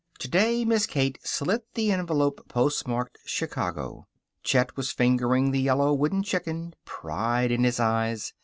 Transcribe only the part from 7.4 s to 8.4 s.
in his eyes.